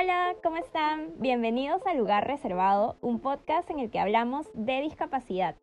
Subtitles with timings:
[0.00, 1.14] Hola, ¿cómo están?
[1.18, 5.56] Bienvenidos a Lugar Reservado, un podcast en el que hablamos de discapacidad.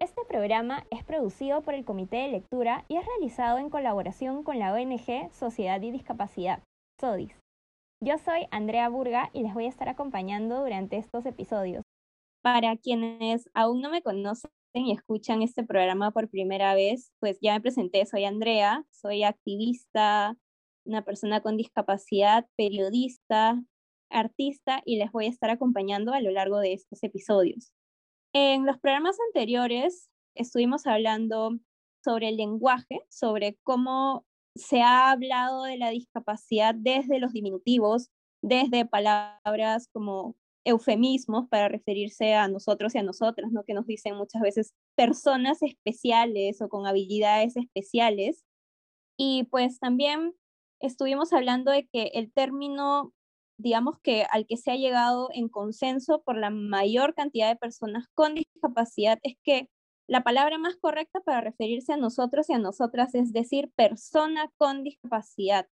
[0.00, 4.58] Este programa es producido por el Comité de Lectura y es realizado en colaboración con
[4.58, 6.64] la ONG Sociedad y Discapacidad,
[7.00, 7.38] SODIS.
[8.00, 11.84] Yo soy Andrea Burga y les voy a estar acompañando durante estos episodios.
[12.42, 17.54] Para quienes aún no me conocen y escuchan este programa por primera vez, pues ya
[17.54, 20.36] me presenté, soy Andrea, soy activista,
[20.84, 23.62] una persona con discapacidad, periodista,
[24.10, 27.72] artista y les voy a estar acompañando a lo largo de estos episodios.
[28.32, 31.58] En los programas anteriores estuvimos hablando
[32.04, 38.10] sobre el lenguaje, sobre cómo se ha hablado de la discapacidad desde los diminutivos,
[38.42, 43.62] desde palabras como eufemismos para referirse a nosotros y a nosotras, ¿no?
[43.64, 48.44] que nos dicen muchas veces personas especiales o con habilidades especiales.
[49.16, 50.34] Y pues también
[50.80, 53.14] estuvimos hablando de que el término,
[53.58, 58.06] digamos que al que se ha llegado en consenso por la mayor cantidad de personas
[58.14, 59.68] con discapacidad es que
[60.08, 64.84] la palabra más correcta para referirse a nosotros y a nosotras es decir persona con
[64.84, 65.66] discapacidad.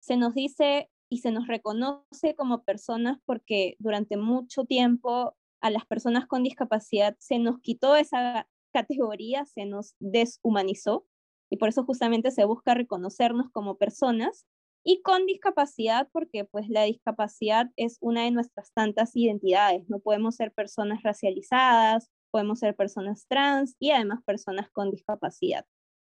[0.00, 5.86] Se nos dice y se nos reconoce como personas porque durante mucho tiempo a las
[5.86, 11.06] personas con discapacidad se nos quitó esa categoría, se nos deshumanizó
[11.48, 14.46] y por eso justamente se busca reconocernos como personas
[14.88, 20.36] y con discapacidad porque pues la discapacidad es una de nuestras tantas identidades, no podemos
[20.36, 25.66] ser personas racializadas, podemos ser personas trans y además personas con discapacidad.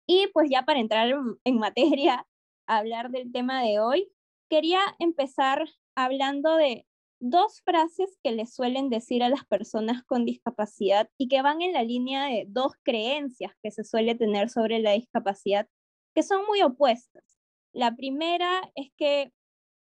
[0.07, 1.13] Y pues ya para entrar
[1.43, 2.25] en materia,
[2.67, 4.11] hablar del tema de hoy,
[4.49, 6.87] quería empezar hablando de
[7.19, 11.73] dos frases que le suelen decir a las personas con discapacidad y que van en
[11.73, 15.67] la línea de dos creencias que se suele tener sobre la discapacidad
[16.15, 17.32] que son muy opuestas.
[17.73, 19.31] La primera es que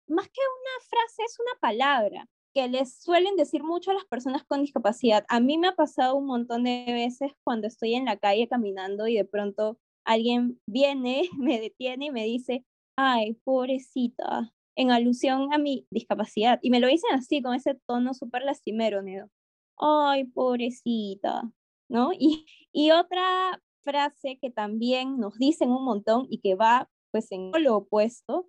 [0.07, 4.43] más que una frase es una palabra que les suelen decir mucho a las personas
[4.43, 5.25] con discapacidad.
[5.27, 9.07] A mí me ha pasado un montón de veces cuando estoy en la calle caminando
[9.07, 15.57] y de pronto alguien viene, me detiene y me dice, ay, pobrecita, en alusión a
[15.57, 16.59] mi discapacidad.
[16.61, 19.29] Y me lo dicen así, con ese tono súper lastimero, ¿no?
[19.78, 21.51] Ay, pobrecita,
[21.89, 22.11] ¿no?
[22.19, 27.52] Y, y otra frase que también nos dicen un montón y que va pues en
[27.64, 28.47] lo opuesto,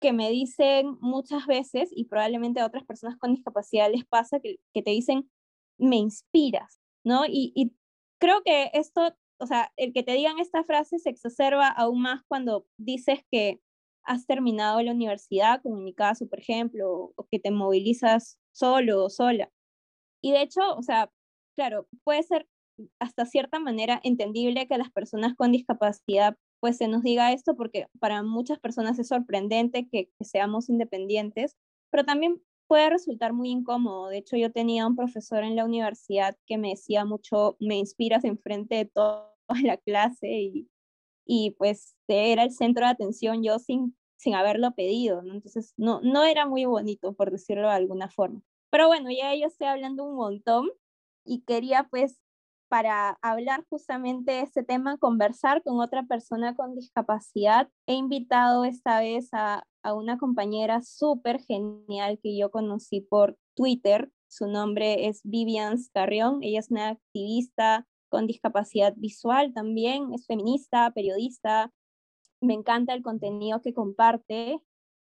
[0.00, 4.56] que me dicen muchas veces, y probablemente a otras personas con discapacidad les pasa, que,
[4.74, 5.30] que te dicen,
[5.78, 7.26] me inspiras, ¿no?
[7.26, 7.72] Y, y
[8.20, 12.22] creo que esto, o sea, el que te digan esta frase se exacerba aún más
[12.28, 13.60] cuando dices que
[14.04, 19.04] has terminado la universidad, como en mi caso, por ejemplo, o que te movilizas solo
[19.04, 19.50] o sola.
[20.22, 21.10] Y de hecho, o sea,
[21.56, 22.48] claro, puede ser
[23.00, 27.86] hasta cierta manera entendible que las personas con discapacidad pues se nos diga esto porque
[28.00, 31.56] para muchas personas es sorprendente que, seamos independientes,
[31.90, 34.08] pero también puede resultar muy incómodo.
[34.08, 38.24] De hecho, yo tenía un profesor en la universidad que me decía mucho, me inspiras
[38.24, 39.34] enfrente de toda
[39.74, 40.68] la clase y,
[41.24, 45.34] y pues era el centro de atención yo sin, sin haberlo pedido, ¿no?
[45.34, 48.42] Entonces no, no era muy bonito, por decirlo de alguna forma.
[48.70, 50.68] Pero bueno, ya yo estoy hablando un montón
[51.24, 52.20] y quería pues
[52.68, 57.68] para hablar justamente de este tema, conversar con otra persona con discapacidad.
[57.86, 64.10] He invitado esta vez a, a una compañera súper genial que yo conocí por Twitter.
[64.28, 66.42] Su nombre es Vivian Carrión.
[66.42, 71.72] Ella es una activista con discapacidad visual también, es feminista, periodista,
[72.40, 74.60] me encanta el contenido que comparte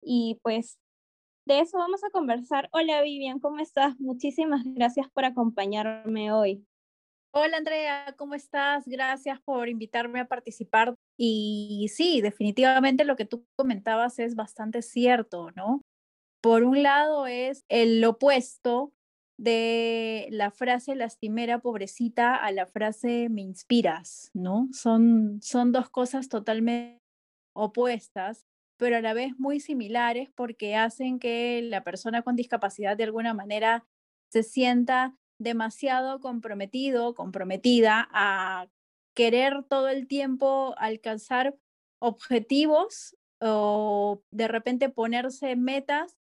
[0.03, 0.79] y pues
[1.47, 2.69] de eso vamos a conversar.
[2.73, 3.99] Hola Vivian, ¿cómo estás?
[3.99, 6.67] Muchísimas gracias por acompañarme hoy.
[7.33, 8.87] Hola Andrea, ¿cómo estás?
[8.87, 10.95] Gracias por invitarme a participar.
[11.19, 15.83] Y sí, definitivamente lo que tú comentabas es bastante cierto, ¿no?
[16.41, 18.93] Por un lado es el opuesto
[19.39, 24.69] de la frase lastimera pobrecita a la frase me inspiras, ¿no?
[24.73, 27.03] Son, son dos cosas totalmente
[27.55, 28.47] opuestas,
[28.79, 33.35] pero a la vez muy similares porque hacen que la persona con discapacidad de alguna
[33.35, 33.85] manera
[34.31, 38.69] se sienta demasiado comprometido, comprometida a
[39.15, 41.57] querer todo el tiempo alcanzar
[42.01, 46.17] objetivos o de repente ponerse metas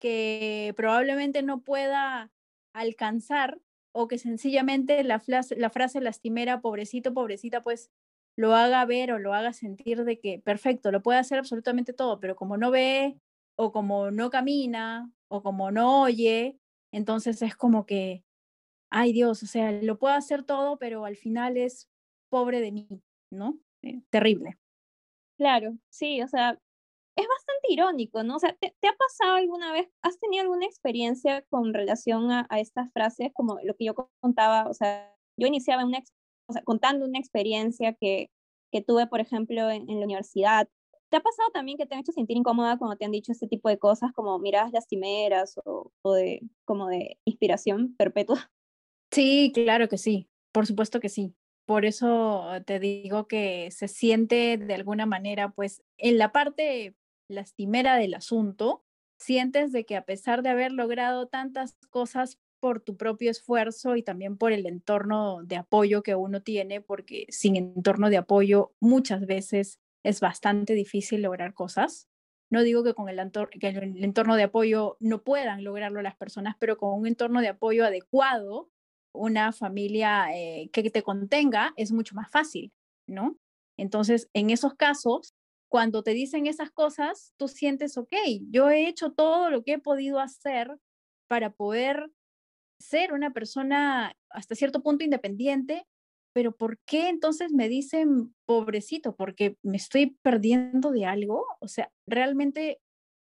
[0.00, 2.32] que probablemente no pueda
[2.74, 3.60] alcanzar
[3.92, 7.90] o que sencillamente la, frase, la frase lastimera, pobrecito, pobrecita, pues
[8.36, 12.18] lo haga ver o lo haga sentir de que, perfecto, lo puede hacer absolutamente todo,
[12.18, 13.18] pero como no ve
[13.56, 16.58] o como no camina o como no oye,
[16.92, 18.24] entonces es como que
[18.92, 21.88] ay Dios, o sea, lo puedo hacer todo, pero al final es
[22.30, 22.88] pobre de mí,
[23.30, 23.58] ¿no?
[23.82, 24.58] Eh, terrible.
[25.38, 26.58] Claro, sí, o sea,
[27.16, 28.36] es bastante irónico, ¿no?
[28.36, 32.92] O sea, ¿te, ha pasado alguna vez, has tenido alguna experiencia con relación a, estas
[32.92, 36.02] frases, como lo que yo contaba, o sea, yo iniciaba una,
[36.46, 38.30] o sea, contando una experiencia que,
[38.70, 40.68] que tuve, por ejemplo, en, la universidad.
[41.10, 43.48] ¿Te ha pasado también que te han hecho sentir incómoda cuando te han dicho este
[43.48, 48.50] tipo de cosas como miradas lastimeras o, o de, como de inspiración perpetua?
[49.12, 51.34] Sí, claro que sí, por supuesto que sí.
[51.66, 56.96] Por eso te digo que se siente de alguna manera, pues, en la parte
[57.28, 58.84] lastimera del asunto,
[59.18, 64.02] sientes de que a pesar de haber logrado tantas cosas por tu propio esfuerzo y
[64.02, 69.26] también por el entorno de apoyo que uno tiene, porque sin entorno de apoyo muchas
[69.26, 72.08] veces es bastante difícil lograr cosas.
[72.50, 73.30] No digo que con el,
[73.60, 77.48] que el entorno de apoyo no puedan lograrlo las personas, pero con un entorno de
[77.48, 78.70] apoyo adecuado,
[79.14, 82.72] una familia eh, que te contenga, es mucho más fácil,
[83.06, 83.36] ¿no?
[83.78, 85.34] Entonces, en esos casos,
[85.70, 88.12] cuando te dicen esas cosas, tú sientes, ok,
[88.50, 90.78] yo he hecho todo lo que he podido hacer
[91.28, 92.10] para poder
[92.78, 95.86] ser una persona hasta cierto punto independiente,
[96.34, 99.14] pero ¿por qué entonces me dicen pobrecito?
[99.14, 101.46] Porque me estoy perdiendo de algo.
[101.60, 102.80] O sea, realmente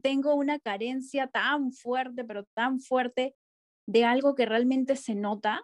[0.02, 3.36] tengo una carencia tan fuerte, pero tan fuerte
[3.88, 5.62] de algo que realmente se nota.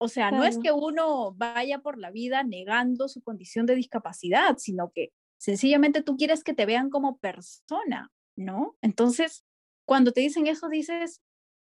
[0.00, 4.56] O sea, no es que uno vaya por la vida negando su condición de discapacidad,
[4.58, 8.76] sino que Sencillamente tú quieres que te vean como persona, ¿no?
[8.82, 9.44] Entonces,
[9.86, 11.22] cuando te dicen eso, dices,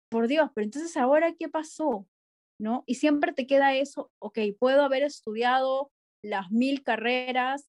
[0.09, 2.07] por Dios, pero entonces ahora, ¿qué pasó?
[2.59, 2.83] ¿No?
[2.85, 5.91] Y siempre te queda eso, ok, puedo haber estudiado
[6.23, 7.69] las mil carreras,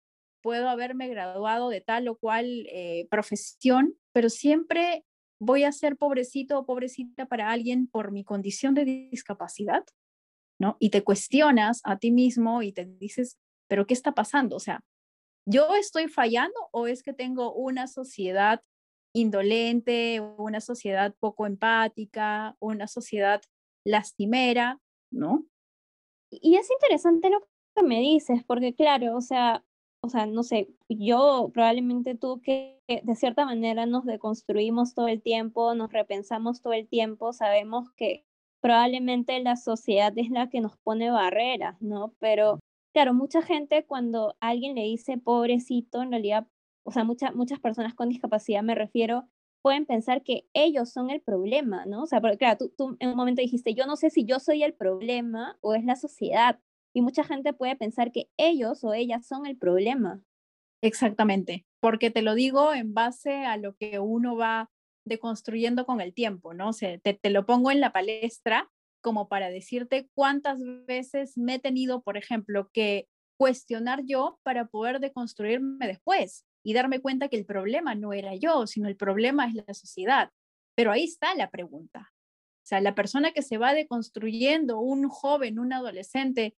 [0.42, 5.04] puedo haberme graduado de tal o cual eh, profesión, pero siempre
[5.40, 9.84] voy a ser pobrecito o pobrecita para alguien por mi condición de discapacidad,
[10.58, 10.76] ¿no?
[10.78, 13.38] Y te cuestionas a ti mismo y te dices,
[13.68, 14.56] pero ¿qué está pasando?
[14.56, 14.84] O sea,
[15.46, 18.62] ¿yo estoy fallando o es que tengo una sociedad
[19.14, 23.40] indolente, una sociedad poco empática, una sociedad
[23.84, 25.46] lastimera, ¿no?
[26.30, 27.40] Y es interesante lo
[27.74, 29.64] que me dices, porque claro, o sea,
[30.00, 35.22] o sea, no sé, yo probablemente tú que de cierta manera nos deconstruimos todo el
[35.22, 38.24] tiempo, nos repensamos todo el tiempo, sabemos que
[38.60, 42.14] probablemente la sociedad es la que nos pone barreras, ¿no?
[42.18, 42.58] Pero
[42.92, 46.46] claro, mucha gente cuando alguien le dice pobrecito, en realidad,
[46.84, 49.28] o sea, muchas personas con discapacidad me refiero,
[49.62, 52.02] pueden pensar que ellos son el problema, ¿no?
[52.02, 54.38] O sea, porque claro, tú, tú en un momento dijiste, yo no sé si yo
[54.38, 56.60] soy el problema o es la sociedad.
[56.94, 60.22] Y mucha gente puede pensar que ellos o ellas son el problema.
[60.82, 64.70] Exactamente, porque te lo digo en base a lo que uno va
[65.08, 66.70] deconstruyendo con el tiempo, ¿no?
[66.70, 68.70] O te, te lo pongo en la palestra
[69.00, 73.08] como para decirte cuántas veces me he tenido, por ejemplo, que
[73.38, 78.66] cuestionar yo para poder deconstruirme después y darme cuenta que el problema no era yo,
[78.66, 80.30] sino el problema es la sociedad.
[80.74, 82.12] Pero ahí está la pregunta.
[82.12, 86.56] O sea, la persona que se va deconstruyendo, un joven, un adolescente,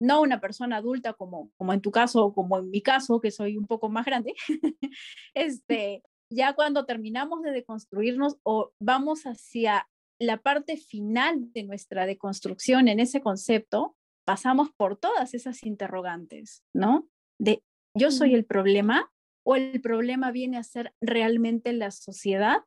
[0.00, 3.30] no una persona adulta como, como en tu caso o como en mi caso, que
[3.30, 4.34] soy un poco más grande,
[5.34, 6.02] este,
[6.34, 9.88] ya cuando terminamos de deconstruirnos o vamos hacia
[10.18, 17.08] la parte final de nuestra deconstrucción en ese concepto, pasamos por todas esas interrogantes, ¿no?
[17.40, 17.62] De
[17.94, 19.12] yo soy el problema
[19.44, 22.62] o el problema viene a ser realmente la sociedad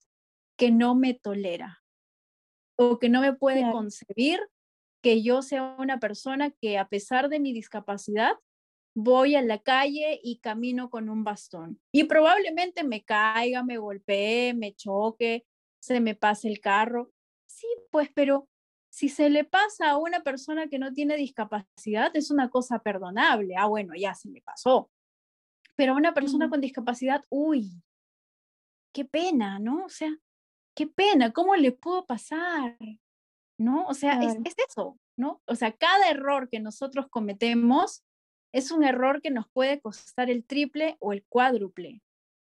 [0.58, 1.84] que no me tolera
[2.78, 4.40] o que no me puede concebir
[5.02, 8.34] que yo sea una persona que a pesar de mi discapacidad
[8.96, 14.54] voy a la calle y camino con un bastón y probablemente me caiga, me golpee,
[14.54, 15.46] me choque,
[15.80, 17.12] se me pase el carro,
[17.56, 18.50] Sí, pues, pero
[18.90, 23.56] si se le pasa a una persona que no tiene discapacidad, es una cosa perdonable.
[23.58, 24.90] Ah, bueno, ya se me pasó.
[25.76, 27.82] Pero a una persona con discapacidad, uy,
[28.94, 29.86] qué pena, ¿no?
[29.86, 30.10] O sea,
[30.76, 32.78] qué pena, ¿cómo le pudo pasar?
[33.58, 33.86] ¿No?
[33.88, 34.38] O sea, es,
[34.70, 35.42] eso, ¿no?
[35.46, 38.04] O sea, cada error que nosotros cometemos
[38.56, 42.02] es un error que nos puede costar el triple o el cuádruple.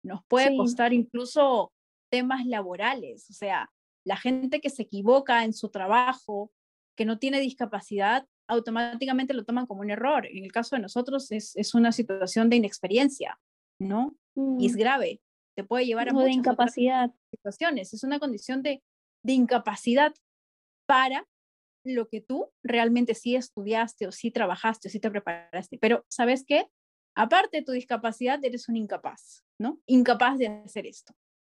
[0.04, 1.72] Nos puede costar incluso
[2.10, 3.30] temas laborales.
[3.30, 3.72] O sea,
[4.04, 6.52] la gente que se equivoca en su trabajo,
[6.98, 10.26] que no tiene discapacidad, automáticamente lo toman como un error.
[10.26, 13.40] En el caso de nosotros es, una situación de inexperiencia,
[13.80, 14.14] ¿no?
[14.58, 14.78] Y es mm.
[14.78, 15.22] grave,
[15.56, 17.10] te puede llevar a muchas de incapacidad.
[17.30, 17.94] situaciones.
[17.94, 18.82] Es una condición de,
[19.24, 20.12] de incapacidad
[20.86, 21.26] para
[21.86, 25.78] lo que tú realmente sí estudiaste o sí trabajaste o sí te preparaste.
[25.78, 26.66] Pero, ¿sabes qué?
[27.14, 29.80] Aparte de tu discapacidad, eres un incapaz, ¿no?
[29.86, 31.14] Incapaz de hacer esto.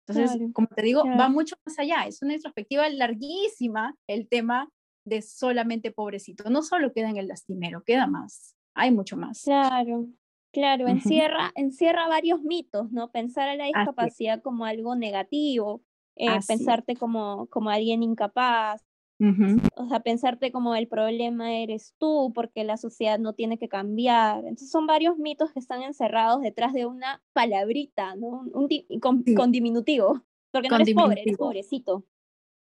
[0.07, 2.05] Entonces, como te digo, va mucho más allá.
[2.07, 4.69] Es una introspectiva larguísima el tema
[5.05, 6.49] de solamente pobrecito.
[6.49, 8.55] No solo queda en el lastimero, queda más.
[8.73, 9.41] Hay mucho más.
[9.43, 10.07] Claro.
[10.53, 13.11] Claro, encierra, encierra varios mitos, ¿no?
[13.11, 15.83] Pensar a la discapacidad como algo negativo,
[16.15, 18.83] eh, pensarte como, como alguien incapaz,
[19.19, 24.39] o sea, pensarte como el problema eres tú porque la sociedad no tiene que cambiar.
[24.39, 28.45] Entonces son varios mitos que están encerrados detrás de una palabrita, ¿no?
[28.53, 28.69] Un,
[28.99, 32.05] con, diminutivo, porque no eres pobre, eres pobrecito.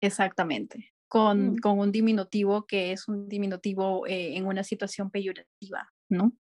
[0.00, 1.56] Exactamente, con, mm.
[1.58, 6.32] con un diminutivo que es un diminutivo eh, en una situación peyorativa, ¿no?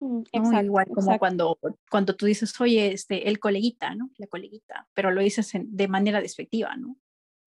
[0.00, 0.22] Mm,
[0.64, 1.58] Igual como cuando,
[1.90, 4.10] cuando tú dices, oye, este, el coleguita, ¿no?
[4.18, 6.96] La coleguita, pero lo dices de manera despectiva, ¿no?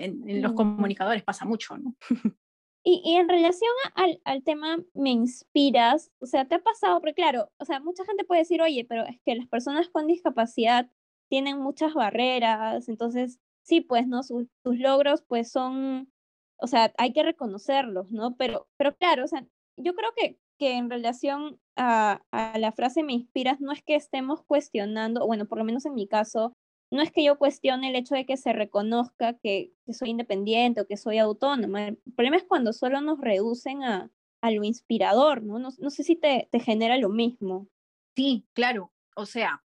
[0.06, 1.96] En, los comunicadores pasa mucho, ¿no?
[2.84, 7.00] Y, y, en relación al, al, tema me inspiras, o sea, ¿te ha pasado?
[7.00, 10.08] Porque claro, o sea, mucha gente puede decir, oye, pero es que las personas con
[10.08, 10.90] discapacidad
[11.30, 14.24] tienen muchas barreras, entonces, sí, pues, ¿no?
[14.24, 16.12] Sus, sus logros, pues, son,
[16.58, 18.36] o sea, hay que reconocerlos, ¿no?
[18.36, 19.46] Pero, pero claro, o sea,
[19.78, 23.96] yo creo que, que en relación a, a la frase me inspiras, no es que
[23.96, 26.54] estemos cuestionando, bueno, por lo menos en mi caso,
[26.92, 30.88] no es que yo cuestione el hecho de que se reconozca que, soy independiente o
[30.88, 31.88] que soy autónoma.
[31.88, 34.12] El problema es cuando solo nos reducen a,
[34.44, 35.60] lo inspirador, ¿no?
[35.60, 35.90] ¿no?
[35.90, 37.68] sé si te, te genera lo mismo.
[38.16, 38.92] Sí, claro.
[39.16, 39.64] O sea,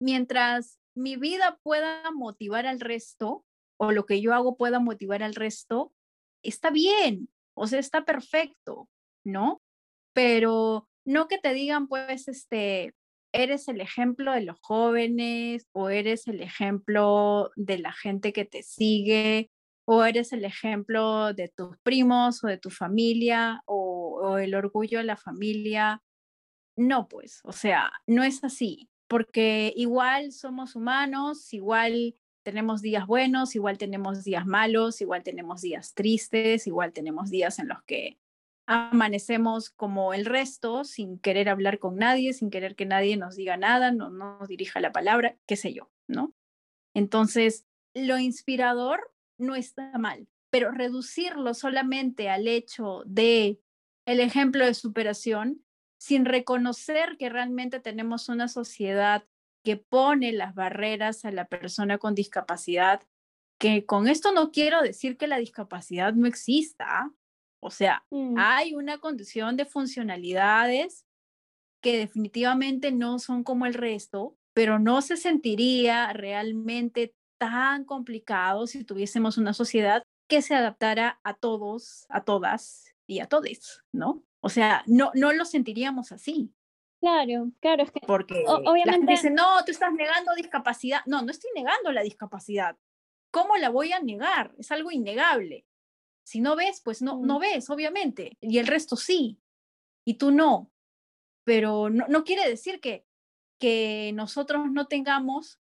[0.00, 3.44] mientras mi vida pueda motivar al resto
[3.78, 5.92] o lo que yo hago pueda motivar al resto,
[6.42, 8.88] está bien, o sea, está perfecto,
[9.24, 9.62] ¿no?
[10.14, 12.94] Pero no que te digan, pues, este,
[13.36, 18.62] eres el ejemplo de los jóvenes o eres el ejemplo de la gente que te
[18.62, 19.50] sigue
[19.86, 25.04] o eres el ejemplo de tus primos o de tu familia o, el orgullo de
[25.04, 26.02] la familia.
[26.76, 33.54] No, pues, o sea, no es así, porque igual somos humanos, igual tenemos días buenos,
[33.54, 38.18] igual tenemos días malos, igual tenemos días tristes, igual tenemos días en los que
[38.66, 43.56] amanecemos como el resto, sin querer hablar con nadie, sin querer que nadie nos diga
[43.56, 46.34] nada, no, nos dirija la palabra, qué sé yo, ¿no?
[46.94, 53.60] Entonces, lo inspirador no está mal, pero reducirlo solamente al hecho de
[54.06, 55.64] el ejemplo de superación,
[55.98, 59.24] sin reconocer que realmente tenemos una sociedad
[59.64, 63.02] que pone las barreras a la persona con discapacidad,
[63.58, 67.10] que con esto no quiero decir que la discapacidad no exista,
[67.66, 68.36] o sea, mm.
[68.38, 71.04] hay una condición de funcionalidades
[71.82, 78.84] que definitivamente no son como el resto, pero no se sentiría realmente tan complicado si
[78.84, 84.22] tuviésemos una sociedad que se adaptara a todos, a todas y a todos, ¿no?
[84.40, 86.54] O sea, no, no lo sentiríamos así.
[87.00, 91.00] Claro, claro, es que porque obviamente la gente dice, no, tú estás negando discapacidad.
[91.06, 92.76] No, no estoy negando la discapacidad.
[93.32, 94.54] ¿Cómo la voy a negar?
[94.56, 95.65] Es algo innegable.
[96.26, 98.36] Si no ves, pues no, no ves, obviamente.
[98.40, 99.38] Y el resto sí.
[100.04, 100.72] Y tú no.
[101.44, 103.06] Pero no, no quiere decir que,
[103.60, 105.60] que nosotros no tengamos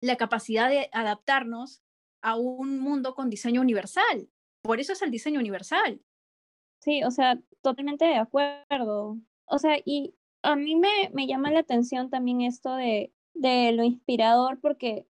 [0.00, 1.82] la capacidad de adaptarnos
[2.22, 4.30] a un mundo con diseño universal.
[4.62, 6.00] Por eso es el diseño universal.
[6.80, 9.18] Sí, o sea, totalmente de acuerdo.
[9.44, 13.84] O sea, y a mí me, me llama la atención también esto de, de lo
[13.84, 15.06] inspirador porque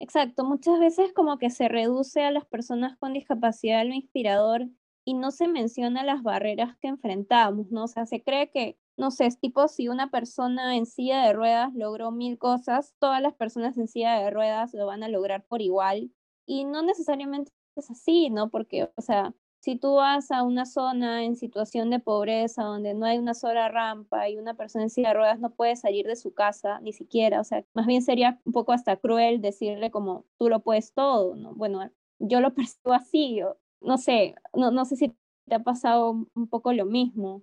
[0.00, 4.68] Exacto, muchas veces como que se reduce a las personas con discapacidad lo inspirador
[5.04, 7.84] y no se menciona las barreras que enfrentamos, ¿no?
[7.84, 11.32] O sea, se cree que, no sé, es tipo si una persona en silla de
[11.32, 15.44] ruedas logró mil cosas, todas las personas en silla de ruedas lo van a lograr
[15.46, 16.10] por igual
[16.46, 18.50] y no necesariamente es así, ¿no?
[18.50, 23.06] Porque, o sea, si tú vas a una zona en situación de pobreza donde no
[23.06, 26.16] hay una sola rampa y una persona en silla de ruedas no puede salir de
[26.16, 30.26] su casa ni siquiera, o sea, más bien sería un poco hasta cruel decirle como
[30.36, 31.54] tú lo puedes todo, ¿no?
[31.54, 33.40] Bueno, yo lo percibo así,
[33.80, 35.16] no sé, no, no sé si
[35.48, 37.42] te ha pasado un poco lo mismo.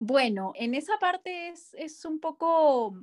[0.00, 2.98] Bueno, en esa parte es, es un poco,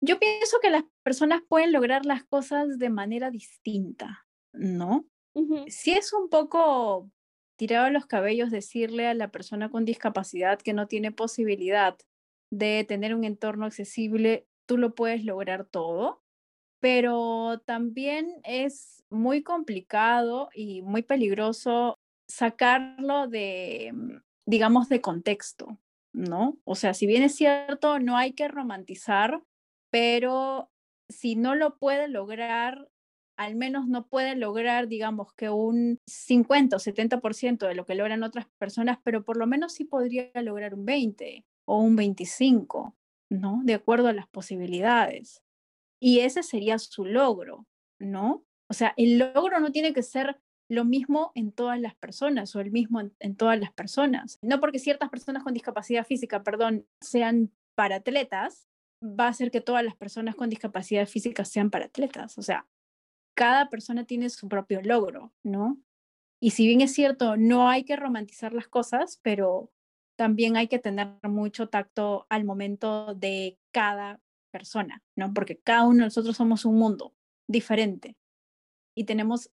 [0.00, 5.06] yo pienso que las personas pueden lograr las cosas de manera distinta, ¿no?
[5.66, 7.10] Si es un poco
[7.56, 11.96] tirado los cabellos decirle a la persona con discapacidad que no tiene posibilidad
[12.52, 16.22] de tener un entorno accesible, tú lo puedes lograr todo,
[16.80, 21.96] pero también es muy complicado y muy peligroso
[22.28, 25.78] sacarlo de, mm, digamos, de contexto,
[26.12, 26.58] ¿no?
[26.64, 29.42] O sea, si bien es cierto, no hay que romantizar,
[29.90, 30.70] pero
[31.08, 32.88] si no lo puede lograr
[33.36, 38.22] al menos no puede lograr, digamos, que un 50 o 70% de lo que logran
[38.22, 42.96] otras personas, pero por lo menos sí podría lograr un 20 o un 25,
[43.30, 43.60] ¿no?
[43.64, 45.42] De acuerdo a las posibilidades.
[46.00, 47.66] Y ese sería su logro,
[47.98, 48.44] ¿no?
[48.68, 52.60] O sea, el logro no tiene que ser lo mismo en todas las personas o
[52.60, 54.38] el mismo en, todas las personas.
[54.42, 58.68] No porque ciertas personas con discapacidad física, perdón, sean para atletas,
[59.02, 62.36] va a hacer que todas las personas con discapacidad física sean para atletas.
[62.38, 62.66] O sea,
[63.36, 65.78] cada persona tiene su propio logro, ¿no?
[66.40, 69.70] Y si bien es cierto, no hay que romantizar las cosas, pero
[70.16, 75.32] también hay que tener mucho tacto al momento de cada persona, ¿no?
[75.34, 77.14] Porque cada uno de nosotros somos un mundo
[77.46, 78.16] diferente
[78.96, 79.50] y tenemos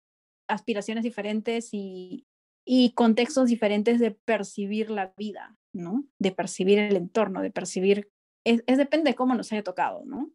[0.47, 2.27] aspiraciones diferentes y,
[2.65, 6.05] y contextos diferentes de percibir la vida, ¿no?
[6.19, 8.11] De percibir el entorno, de percibir,
[8.43, 10.31] es, es depende de cómo nos haya tocado, ¿no?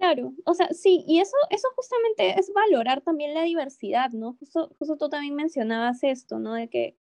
[0.00, 4.32] Claro, o sea, sí, y eso, eso justamente es valorar también la diversidad, ¿no?
[4.40, 6.54] Justo, justo tú también mencionabas esto, ¿no?
[6.54, 6.96] De que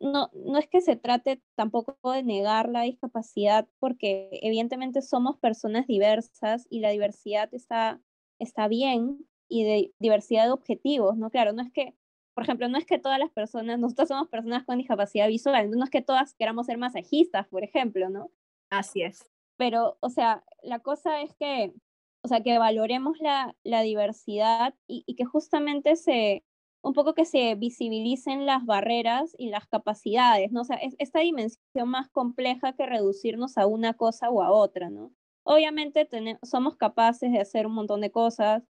[0.00, 5.86] no, no es que se trate tampoco de negar la discapacidad, porque evidentemente somos personas
[5.86, 8.00] diversas y la diversidad está,
[8.38, 11.28] está bien y de diversidad de objetivos, ¿no?
[11.30, 11.94] Claro, no es que,
[12.32, 15.84] por ejemplo, no es que todas las personas, nosotros somos personas con discapacidad visual, no
[15.84, 18.30] es que todas queramos ser masajistas, por ejemplo, ¿no?
[18.70, 19.30] Así es.
[19.58, 21.74] Pero, o sea, la cosa es que
[22.22, 26.44] o sea, que valoremos la, la diversidad y, y, que justamente se,
[26.82, 30.62] un poco que se visibilicen las barreras y las capacidades, ¿no?
[30.62, 34.90] O sea, es esta dimensión más compleja que reducirnos a una cosa o a otra,
[34.90, 35.12] ¿no?
[35.44, 38.62] Obviamente tenemos, somos capaces de hacer un montón de cosas,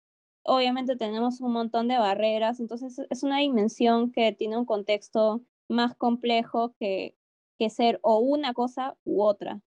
[0.44, 5.94] obviamente tenemos un montón de barreras, entonces es una dimensión que tiene un contexto más
[5.96, 7.16] complejo que,
[7.58, 9.60] que ser o una cosa u otra.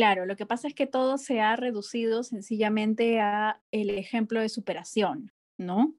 [0.00, 4.48] Claro, lo que pasa es que todo se ha reducido sencillamente a el ejemplo de
[4.48, 5.94] superación, ¿no?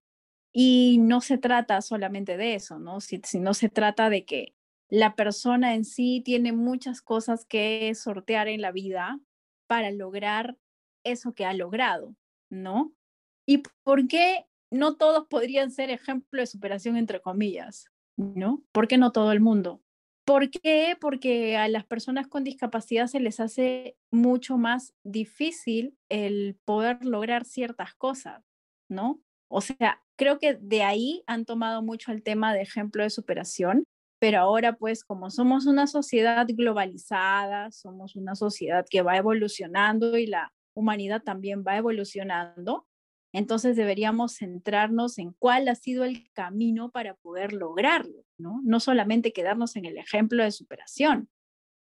[0.51, 2.99] Y no se trata solamente de eso, ¿no?
[2.99, 4.55] Si, no se trata de que
[4.89, 9.19] la persona en sí tiene muchas cosas que sortear en la vida
[9.67, 10.57] para lograr
[11.03, 12.15] eso que ha logrado,
[12.49, 12.95] ¿no?
[13.45, 17.91] ¿Y por qué no todos podrían ser ejemplo de superación, entre comillas?
[18.17, 18.63] ¿No?
[18.71, 19.79] ¿Por qué no todo el mundo?
[20.31, 20.95] ¿Por qué?
[20.97, 27.43] Porque a las personas con discapacidad se les hace mucho más difícil el poder lograr
[27.43, 28.41] ciertas cosas,
[28.87, 29.21] ¿no?
[29.49, 33.83] O sea, creo que de ahí han tomado mucho el tema de ejemplo de superación,
[34.21, 40.27] pero ahora pues como somos una sociedad globalizada, somos una sociedad que va evolucionando y
[40.27, 42.87] la humanidad también va evolucionando,
[43.33, 48.59] entonces deberíamos centrarnos en cuál ha sido el camino para poder lograrlo, ¿no?
[48.63, 51.29] No solamente quedarnos en el ejemplo de superación.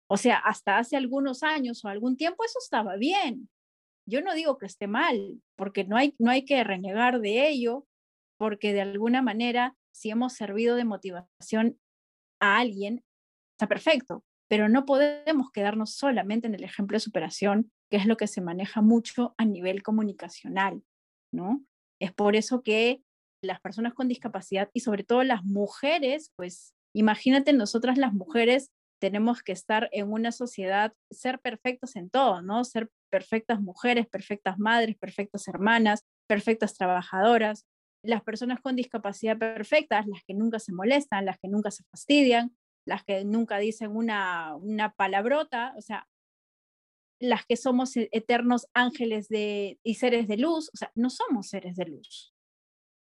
[0.09, 3.50] O sea, hasta hace algunos años o algún tiempo eso estaba bien.
[4.07, 7.87] Yo no digo que esté mal, porque no hay, no hay que renegar de ello,
[8.38, 11.78] porque de alguna manera, si hemos servido de motivación
[12.40, 13.02] a alguien,
[13.52, 18.16] está perfecto, pero no podemos quedarnos solamente en el ejemplo de superación, que es lo
[18.16, 20.83] que se maneja mucho a nivel comunicacional.
[22.01, 23.03] Es por eso que
[23.42, 28.70] las personas con discapacidad y sobre todo las mujeres, pues imagínate nosotras las mujeres
[29.01, 32.64] tenemos que estar en una sociedad, ser perfectas en todo, ¿no?
[32.64, 37.66] Ser perfectas mujeres, perfectas madres, perfectas hermanas, perfectas trabajadoras.
[38.03, 42.57] Las personas con discapacidad perfectas, las que nunca se molestan, las que nunca se fastidian,
[42.87, 46.07] las que nunca dicen una, una palabrota, o sea,
[47.20, 51.48] las que somos e-, eternos ángeles de, y seres de luz, o sea, no somos
[51.48, 52.35] seres de luz.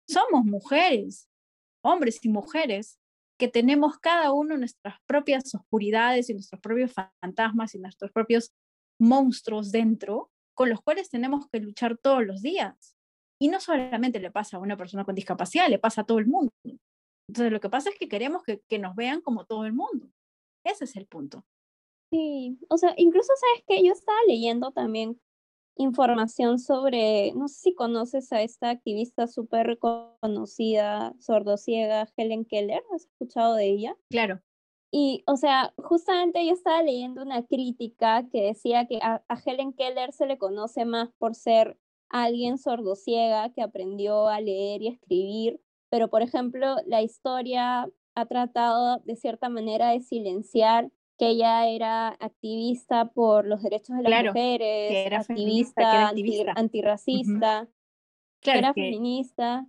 [0.09, 1.29] Somos mujeres,
[1.83, 2.99] hombres y mujeres,
[3.39, 8.53] que tenemos cada uno nuestras propias oscuridades y nuestros propios fantasmas y nuestros propios
[9.01, 12.97] monstruos dentro, con los cuales tenemos que luchar todos los días.
[13.41, 16.27] Y no solamente le pasa a una persona con discapacidad, le pasa a todo el
[16.27, 16.53] mundo.
[17.29, 20.09] Entonces, lo que pasa es que queremos que, que nos vean como todo el mundo.
[20.65, 21.45] Ese es el punto.
[22.13, 25.19] Sí, o sea, incluso sabes que yo estaba leyendo también
[25.79, 33.07] información sobre, no sé si conoces a esta activista súper reconocida, sordociega, Helen Keller, ¿has
[33.07, 33.97] escuchado de ella?
[34.11, 34.43] Claro.
[34.91, 39.73] Y, o sea, justamente yo estaba leyendo una crítica que decía que a, a Helen
[39.73, 41.79] Keller se le conoce más por ser
[42.11, 48.99] alguien sordociega que aprendió a leer y escribir, pero por ejemplo, la historia ha tratado
[49.07, 50.91] de cierta manera de silenciar
[51.23, 56.09] que ella era activista por los derechos de las mujeres, que era activista,
[56.57, 57.69] antirracista,
[58.41, 59.65] que era feminista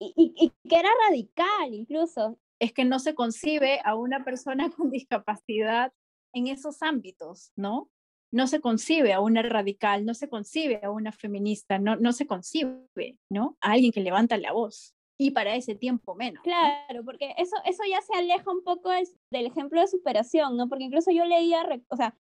[0.00, 2.38] y, y, que era radical incluso.
[2.58, 5.92] Es que no se concibe a una persona con discapacidad
[6.32, 7.90] en esos ámbitos, ¿no?
[8.32, 12.26] No se concibe a una radical, no se concibe a una feminista, no, no se
[12.26, 13.58] concibe, ¿no?
[13.60, 16.42] A alguien que levanta la voz y para ese tiempo menos.
[16.42, 20.68] Claro, porque eso, eso ya se aleja un poco del, ejemplo de superación, ¿no?
[20.68, 22.16] Porque incluso yo leía, o sea,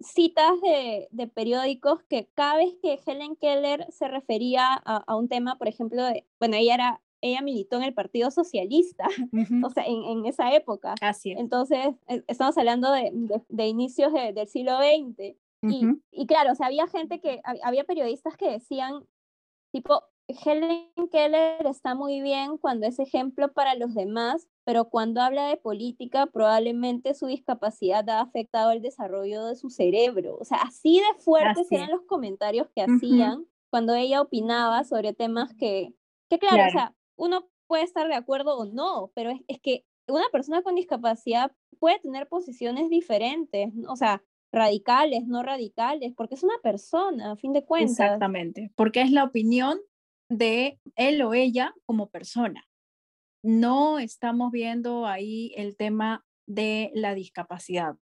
[0.00, 5.28] citas de, de, periódicos que cada vez que Helen Keller se refería a, a un
[5.28, 9.06] tema, por ejemplo, de, bueno, ella era ella militó en el Partido Socialista,
[9.64, 10.94] o sea, en, en, esa época.
[11.00, 13.10] Así Entonces, e, estamos hablando de,
[13.48, 15.36] de, inicios del siglo XX.
[16.12, 19.04] y, claro, o sea, había gente que, había periodistas que decían,
[19.72, 25.48] tipo, Helen Keller está muy bien cuando es ejemplo para los demás, pero cuando habla
[25.48, 30.36] de política, probablemente su discapacidad ha afectado el desarrollo de su cerebro.
[30.40, 35.54] O sea, así de fuertes eran los comentarios que hacían cuando ella opinaba sobre temas
[35.54, 35.94] que,
[36.28, 39.84] que claro, o sea, uno puede estar de acuerdo o no, pero es, es que
[40.08, 46.42] una persona con discapacidad puede tener posiciones diferentes, o sea, radicales, no radicales, porque es
[46.42, 47.92] una persona, a fin de cuentas.
[47.92, 49.78] Exactamente, porque es la opinión
[50.28, 52.66] de él o ella como persona.
[53.42, 57.96] No estamos viendo ahí el tema de la discapacidad,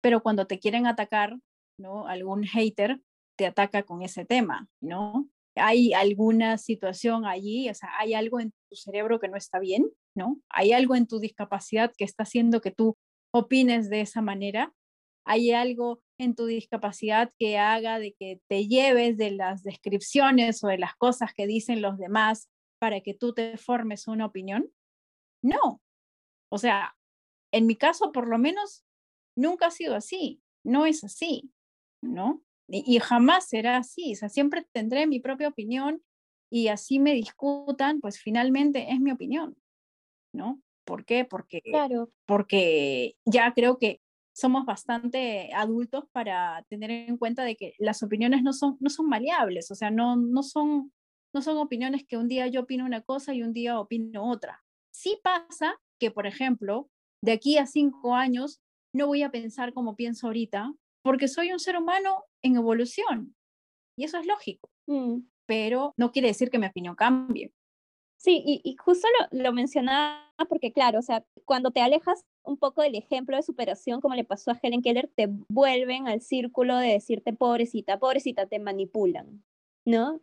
[0.00, 1.38] pero cuando te quieren atacar,
[1.78, 2.06] ¿no?
[2.06, 3.00] Algún hater
[3.36, 5.28] te ataca con ese tema, ¿no?
[5.56, 9.90] Hay alguna situación allí, o sea, hay algo en tu cerebro que no está bien,
[10.14, 10.40] ¿no?
[10.48, 12.96] Hay algo en tu discapacidad que está haciendo que tú
[13.32, 14.72] opines de esa manera.
[15.24, 20.68] Hay algo en tu discapacidad que haga de que te lleves de las descripciones o
[20.68, 24.70] de las cosas que dicen los demás para que tú te formes una opinión.
[25.42, 25.80] No.
[26.52, 26.94] O sea,
[27.52, 28.84] en mi caso, por lo menos,
[29.36, 30.42] nunca ha sido así.
[30.62, 31.50] No es así,
[32.02, 32.42] ¿no?
[32.68, 34.12] Y, jamás será así.
[34.12, 36.02] O sea, siempre tendré mi propia opinión
[36.52, 39.56] y así me discutan, pues finalmente es mi opinión,
[40.34, 40.60] ¿no?
[40.84, 41.24] ¿Por qué?
[41.24, 42.10] Porque, claro.
[42.26, 44.00] porque ya creo que
[44.32, 49.08] somos bastante adultos para tener en cuenta de que las opiniones no son, no son
[49.08, 50.92] maleables, o sea, no, no, son,
[51.34, 54.62] no son opiniones que un día yo opino una cosa y un día opino otra.
[54.92, 56.88] Sí pasa que, por ejemplo,
[57.22, 58.60] de aquí a cinco años
[58.94, 63.34] no voy a pensar como pienso ahorita, porque soy un ser humano en evolución,
[63.96, 64.70] y eso es lógico.
[64.86, 67.52] Mm pero no quiere decir que mi opinión cambie.
[68.16, 72.82] Sí, y, justo lo, lo, mencionaba porque, claro, o sea, cuando te alejas un poco
[72.82, 76.88] del ejemplo de superación, como le pasó a Helen Keller, te vuelven al círculo de
[76.88, 79.42] decirte, pobrecita, pobrecita, te manipulan,
[79.84, 80.20] ¿no?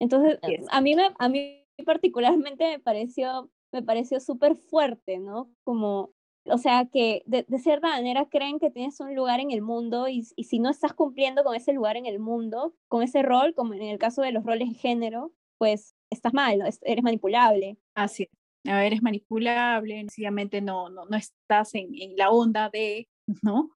[0.00, 0.38] Entonces,
[0.70, 5.50] a, mí me, a mí particularmente me pareció, me pareció súper fuerte, ¿no?
[5.64, 6.12] Como
[6.50, 10.22] o sea, que de, cierta manera creen que tienes un lugar en el mundo y,
[10.22, 13.82] si no estás cumpliendo con ese lugar en el mundo, con ese rol, como en
[13.82, 17.78] el caso de los roles de género, pues estás mal, eres manipulable.
[17.94, 18.37] Así es.
[18.64, 23.08] Eres manipulable, sencillamente no, no, no estás en, en la onda de,
[23.42, 23.70] ¿no?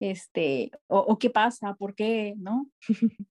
[0.00, 2.66] Este, o, o, qué pasa, por qué, ¿no?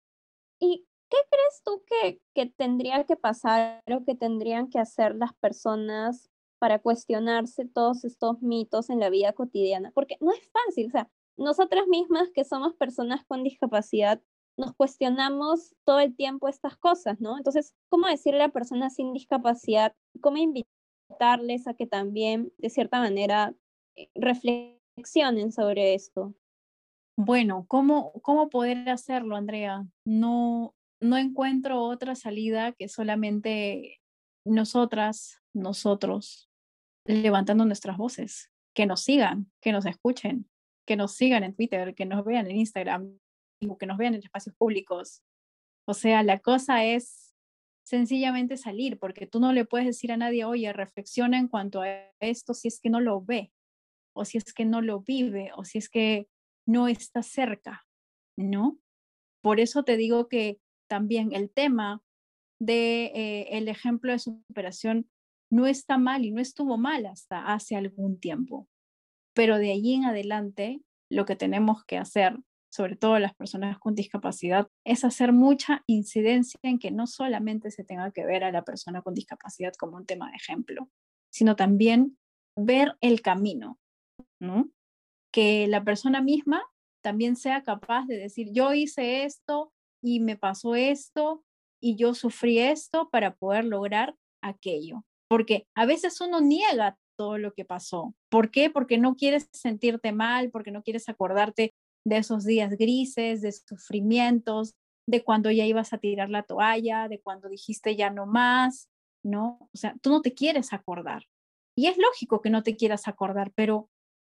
[0.60, 5.34] ¿Y qué crees tú que, que tendría que pasar o que tendrían que hacer las
[5.36, 6.30] personas
[6.64, 11.10] para cuestionarse todos estos mitos en la vida cotidiana, porque no es fácil, o sea,
[11.36, 14.22] nosotras mismas que somos personas con discapacidad,
[14.58, 17.38] nos cuestionamos todo el tiempo estas cosas, ¿no?
[17.38, 20.38] Entonces, ¿cómo decirle a personas sin discapacidad, cómo
[21.22, 23.54] a que también, de cierta manera,
[23.96, 26.36] eh, reflexionen sobre esto?
[27.18, 29.86] Bueno, ¿cómo, cómo poder hacerlo, Andrea?
[30.06, 34.02] No, no encuentro otra salida que solamente
[34.46, 36.50] nosotras, nosotros,
[37.06, 40.50] levantando nuestras voces, que nos sigan, que nos escuchen,
[40.88, 43.20] que nos sigan en Twitter, que nos vean en Instagram,
[43.80, 45.22] que nos vean en espacios públicos.
[45.88, 47.33] O sea, la cosa es
[47.84, 51.88] sencillamente salir, porque tú no le puedes decir a nadie, oye, reflexiona en cuanto a
[52.20, 53.52] esto si es que no lo ve,
[54.16, 56.28] o si es que no lo vive, o si es que
[56.66, 57.86] no está cerca,
[58.38, 58.80] ¿no?
[59.42, 62.02] Por eso te digo que también el tema
[62.60, 65.10] de eh, el ejemplo de superación
[65.52, 68.68] no está mal y no estuvo mal hasta hace algún tiempo.
[69.36, 72.38] Pero de allí en adelante, lo que tenemos que hacer,
[72.74, 77.84] sobre todo las personas con discapacidad, es hacer mucha incidencia en que no solamente se
[77.84, 80.90] tenga que ver a la persona con discapacidad como un tema de ejemplo,
[81.32, 82.18] sino también
[82.58, 83.78] ver el camino,
[84.42, 84.72] ¿no?
[85.32, 86.64] Que la persona misma
[87.04, 89.72] también sea capaz de decir, yo hice esto
[90.04, 91.44] y me pasó esto
[91.80, 97.56] y yo sufrí esto para poder lograr aquello porque a veces uno niega todo lo
[97.56, 98.14] que pasó.
[98.30, 98.70] ¿Por qué?
[98.70, 101.74] Porque no quieres sentirte mal, porque no quieres acordarte
[102.06, 104.76] de esos días grises, de sufrimientos,
[105.08, 108.90] de cuando ya ibas a tirar la toalla, de cuando dijiste ya no más,
[109.24, 109.58] ¿no?
[109.74, 111.24] O sea, tú no te quieres acordar.
[111.76, 113.90] Y es lógico que no te quieras acordar, pero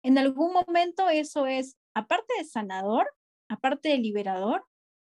[0.02, 3.12] en algún momento eso es, aparte de sanador,
[3.48, 4.64] aparte de liberador,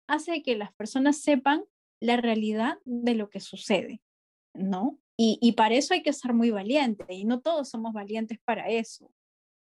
[0.08, 1.64] hace que las personas sepan
[2.02, 4.02] la realidad de lo que sucede,
[4.54, 5.00] ¿no?
[5.24, 9.12] Y, para eso hay que ser muy valiente y no todos somos valientes para eso.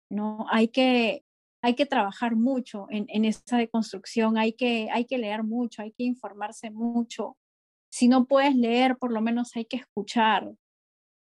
[0.09, 0.47] ¿no?
[0.49, 1.23] Hay, que,
[1.65, 5.93] hay que trabajar mucho en, en esa deconstrucción, hay que, hay que leer mucho, hay
[5.93, 7.37] que informarse mucho.
[7.91, 10.53] Si no puedes leer, por lo menos hay que escuchar,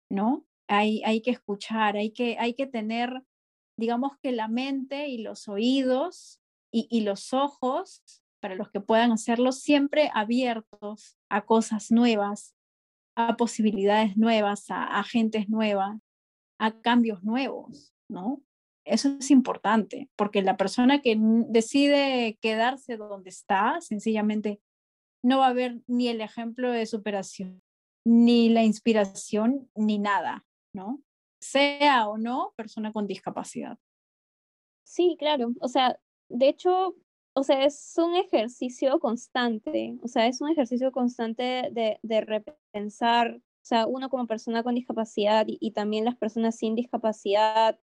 [0.09, 0.45] ¿no?
[0.67, 3.23] Hay, hay que escuchar, hay que, hay que tener,
[3.79, 6.41] digamos que la mente y los oídos
[6.73, 8.03] y, los ojos,
[8.41, 12.53] para los que puedan hacerlo, siempre abiertos a cosas nuevas,
[13.15, 16.01] a posibilidades nuevas, a, a agentes nuevas,
[16.59, 18.41] a cambios nuevos, ¿no?
[18.85, 24.59] Eso es importante, porque la persona que decide quedarse donde está, sencillamente
[25.23, 27.61] no va a haber ni el ejemplo de superación,
[28.05, 31.01] ni la inspiración, ni nada, ¿no?
[31.41, 33.77] Sea o no persona con discapacidad.
[34.83, 35.53] Sí, claro.
[35.61, 35.97] O sea,
[36.29, 36.95] de hecho,
[37.33, 43.37] o sea, es un ejercicio constante, o sea, es un ejercicio constante de, de repensar,
[43.37, 47.79] o sea, uno como persona con discapacidad y, también las personas sin discapacidad.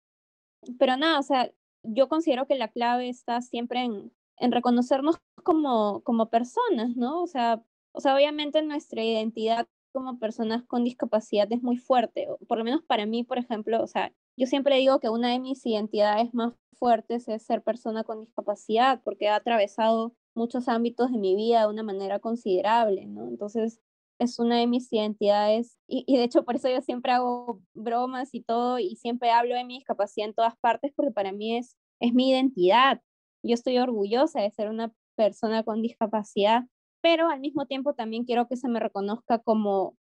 [0.79, 1.51] Pero nada, o sea,
[1.83, 7.23] yo considero que la clave está siempre en, en reconocernos como, como personas, ¿no?
[7.23, 12.59] O sea, o sea, obviamente nuestra identidad como personas con discapacidad es muy fuerte, por
[12.59, 15.65] lo menos para mí, por ejemplo, o sea, yo siempre digo que una de mis
[15.65, 21.37] identidades más fuertes es ser persona con discapacidad, porque ha atravesado muchos ámbitos de mi
[21.37, 23.29] vida de una manera considerable, ¿no?
[23.29, 23.81] Entonces,
[24.19, 28.35] es una de mis identidades y, y, de hecho por eso yo siempre hago bromas
[28.35, 31.77] y todo y siempre hablo de mi discapacidad en todas partes porque para mí es,
[32.01, 33.01] es mi identidad
[33.45, 36.65] yo estoy orgullosa de ser una persona con discapacidad,
[37.03, 39.97] pero al mismo tiempo también quiero que se me reconozca como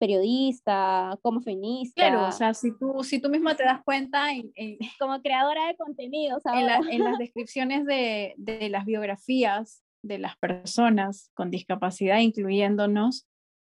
[0.00, 2.08] periodista, como feminista.
[2.08, 4.52] Claro, o sea, si tú, si tú misma te das cuenta, en,
[4.98, 11.30] como creadora de contenidos, en, en, las descripciones de, de las biografías de las personas
[11.34, 13.27] con discapacidad, incluyéndonos,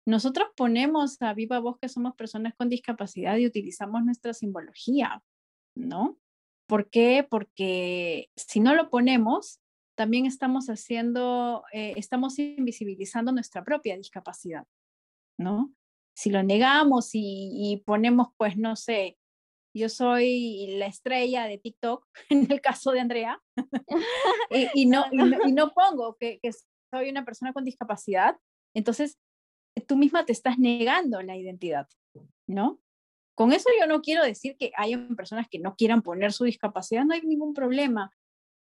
[0.06, 5.24] nosotros ponemos a viva voz que somos personas con discapacidad y utilizamos nuestra simbología,
[5.76, 6.18] ¿no?
[6.68, 7.26] ¿Por qué?
[7.30, 9.62] Porque si no lo ponemos,
[9.96, 14.66] también estamos haciendo, eh, estamos invisibilizando nuestra propia discapacidad,
[15.38, 15.74] ¿no?
[16.16, 19.18] Si lo negamos y, ponemos, pues, no sé,
[19.76, 23.42] yo soy la estrella de TikTok, en el caso de Andrea,
[24.74, 26.52] y, no, y, no, pongo que, que
[26.92, 28.38] soy una persona con discapacidad,
[28.76, 29.18] entonces
[29.82, 31.88] tú misma te estás negando la identidad,
[32.48, 32.80] ¿no?
[33.36, 37.04] Con eso yo no quiero decir que hayan personas que no quieran poner su discapacidad,
[37.04, 38.12] no hay ningún problema.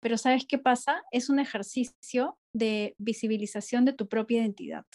[0.02, 1.04] Pero ¿sabes qué pasa?
[1.12, 4.86] Es un ejercicio de visibilización de tu propia identidad.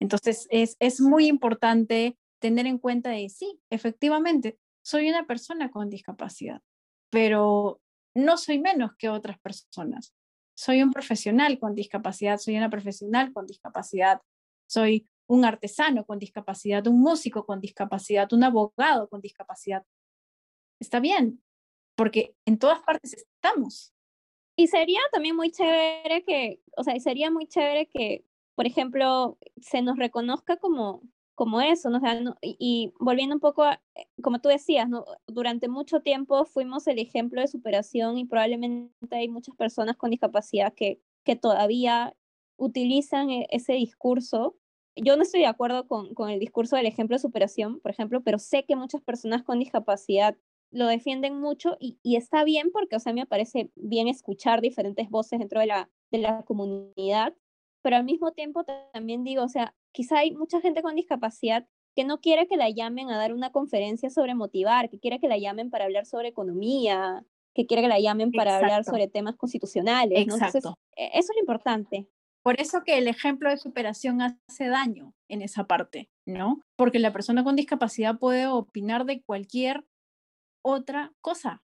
[0.00, 5.90] Entonces, es, es muy importante tener en cuenta de, sí, efectivamente, soy una persona con
[5.90, 6.62] discapacidad,
[7.10, 7.80] pero
[8.14, 10.14] no soy menos que otras personas.
[10.56, 14.20] Soy un profesional con discapacidad, soy una profesional con discapacidad,
[14.66, 19.86] soy un artesano con discapacidad, un músico con discapacidad, un abogado con discapacidad.
[20.80, 21.40] Está bien,
[21.94, 23.94] porque en todas partes estamos.
[24.56, 28.24] Y sería también muy chévere que, o sea, sería muy chévere que,
[28.56, 31.00] por ejemplo, se nos reconozca como,
[31.36, 32.00] como eso, ¿no?
[32.42, 34.88] y, volviendo un poco, a, eh, como tú decías,
[35.28, 40.74] durante mucho tiempo fuimos el ejemplo de superación y probablemente hay muchas personas con discapacidad
[40.74, 42.16] que, que todavía
[42.56, 44.56] utilizan e, ese discurso
[44.96, 48.22] yo no estoy de acuerdo con, con, el discurso del ejemplo de superación, por ejemplo,
[48.22, 50.36] pero sé que muchas personas con discapacidad
[50.70, 55.08] lo defienden mucho y, y, está bien porque, o sea, me parece bien escuchar diferentes
[55.10, 57.34] voces dentro de la, de la comunidad,
[57.82, 62.04] pero al mismo tiempo también digo, o sea, quizá hay mucha gente con discapacidad que
[62.04, 65.38] no quiere que la llamen a dar una conferencia sobre motivar, que quiere que la
[65.38, 67.24] llamen para hablar sobre economía,
[67.54, 70.26] que quiere que la llamen para hablar sobre temas constitucionales.
[70.26, 70.34] ¿no?
[70.34, 70.64] Entonces,
[70.96, 72.06] e, eso es lo importante.
[72.42, 76.62] Por eso que el ejemplo de superación hace daño en esa parte, ¿no?
[76.76, 79.84] Porque la persona con discapacidad puede opinar de cualquier
[80.62, 81.62] otra cosa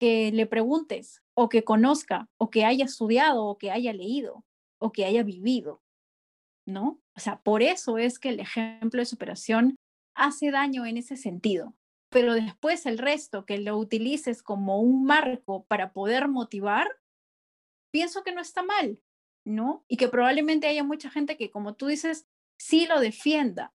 [0.00, 4.44] que le preguntes o que conozca o que haya estudiado o que haya leído
[4.80, 5.80] o que haya vivido,
[6.66, 7.00] ¿no?
[7.16, 9.76] O sea, por eso es que el ejemplo de superación
[10.16, 11.76] hace daño en ese sentido.
[12.10, 16.88] Pero después el resto, que lo utilices como un marco para poder motivar,
[17.92, 19.00] pienso que no está mal,
[19.44, 19.84] ¿no?
[19.88, 22.26] Y que probablemente haya mucha gente que, como tú dices,
[22.58, 23.72] sí lo defienda.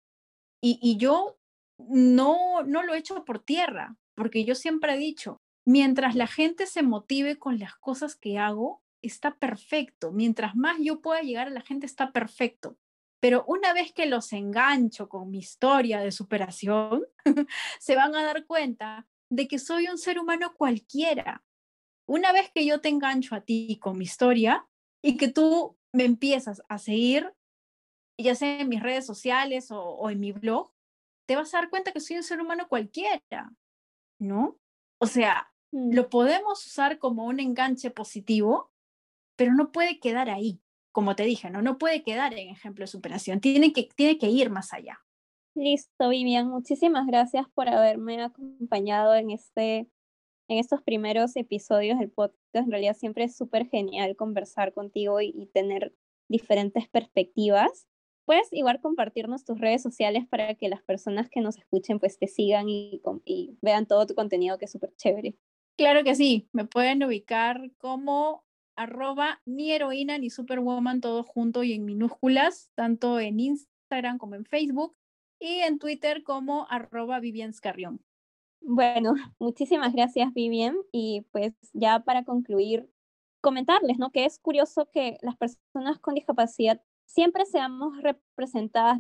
[0.62, 1.38] Y, yo
[1.77, 6.82] no, no lo echo por tierra, porque yo siempre he dicho, mientras la gente se
[6.82, 10.12] motive con las cosas que hago, está perfecto.
[10.12, 12.77] Mientras más yo pueda llegar a la gente, está perfecto.
[13.19, 17.06] Pero una vez que los engancho con mi historia de superación,
[17.80, 21.43] se van a dar cuenta de que soy un ser humano cualquiera.
[22.08, 24.65] Una vez que yo te engancho a ti con mi historia,
[25.01, 27.33] y que tú me empiezas a seguir,
[28.17, 30.71] ya sea en mis redes sociales o, en mi blog,
[31.27, 33.51] te vas a dar cuenta que soy un ser humano cualquiera,
[34.19, 34.57] ¿no?
[34.99, 35.93] O sea, mm.
[35.93, 38.71] lo podemos usar como un enganche positivo,
[39.36, 41.62] pero no puede quedar ahí, como te dije, ¿no?
[41.62, 44.99] No puede quedar en ejemplo de superación, tiene que, tiene que ir más allá.
[45.53, 49.88] Listo, Vivian, muchísimas gracias por haberme acompañado en este
[50.47, 52.38] en estos primeros episodios del podcast.
[52.53, 55.93] En realidad siempre es súper genial conversar contigo y, tener
[56.29, 57.88] diferentes perspectivas.
[58.25, 62.27] Puedes igual compartirnos tus redes sociales para que las personas que nos escuchen pues te
[62.27, 65.36] sigan y, y vean todo tu contenido que es súper chévere.
[65.77, 68.43] Claro que sí, me pueden ubicar como
[68.75, 74.45] arroba ni heroína ni superwoman todo junto y en minúsculas, tanto en Instagram como en
[74.45, 74.95] Facebook
[75.39, 78.01] y en Twitter como arroba Vivian Scarrión.
[78.62, 82.89] Bueno, muchísimas gracias Vivian y pues ya para concluir,
[83.41, 84.12] comentarles, ¿no?
[84.12, 89.00] Que es curioso que las personas con discapacidad siempre seamos representadas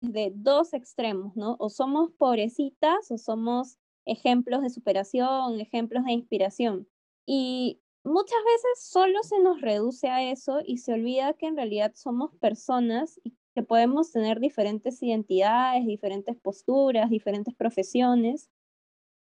[0.00, 1.56] desde dos extremos, ¿no?
[1.58, 6.88] O somos pobrecitas o somos ejemplos de superación, ejemplos de inspiración.
[7.26, 11.92] Y muchas veces solo se nos reduce a eso y se olvida que en realidad
[11.94, 18.50] somos personas y que podemos tener diferentes identidades, diferentes posturas, diferentes profesiones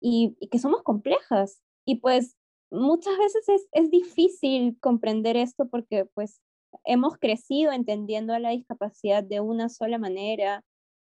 [0.01, 1.61] y, que somos complejas.
[1.85, 2.35] Y pues
[2.71, 6.41] muchas veces es, es difícil comprender esto porque pues
[6.85, 10.63] hemos crecido entendiendo a la discapacidad de una sola manera,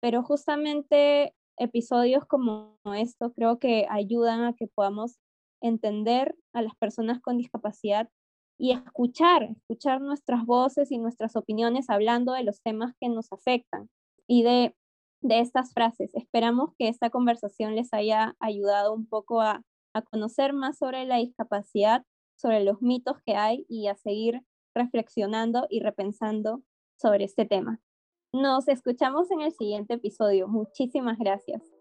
[0.02, 5.18] pero justamente episodios como esto creo que ayudan a que podamos
[5.62, 8.10] entender a las personas con discapacidad
[8.58, 13.90] y escuchar, escuchar nuestras voces y nuestras opiniones hablando de los temas que nos afectan
[14.28, 14.76] y de,
[15.28, 16.12] de estas frases.
[16.14, 21.18] Esperamos que esta conversación les haya ayudado un poco a, a conocer más sobre la
[21.18, 22.04] discapacidad,
[22.36, 24.42] sobre los mitos que hay y a seguir
[24.76, 26.62] reflexionando y repensando
[26.96, 27.80] sobre este tema.
[28.34, 30.48] Nos escuchamos en el siguiente episodio.
[30.48, 31.75] Muchísimas gracias.